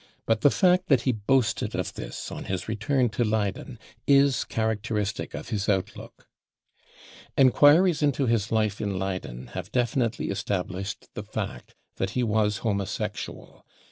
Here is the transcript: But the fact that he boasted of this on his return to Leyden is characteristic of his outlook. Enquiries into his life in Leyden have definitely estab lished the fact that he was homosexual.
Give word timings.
But 0.25 0.41
the 0.41 0.49
fact 0.49 0.87
that 0.87 1.01
he 1.01 1.11
boasted 1.11 1.75
of 1.75 1.93
this 1.93 2.31
on 2.31 2.45
his 2.45 2.67
return 2.67 3.09
to 3.09 3.23
Leyden 3.23 3.77
is 4.07 4.45
characteristic 4.45 5.35
of 5.35 5.49
his 5.49 5.69
outlook. 5.69 6.27
Enquiries 7.37 8.01
into 8.01 8.25
his 8.25 8.51
life 8.51 8.81
in 8.81 8.97
Leyden 8.97 9.49
have 9.53 9.71
definitely 9.71 10.29
estab 10.29 10.69
lished 10.69 11.07
the 11.13 11.21
fact 11.21 11.75
that 11.97 12.09
he 12.17 12.23
was 12.23 12.57
homosexual. 12.65 13.63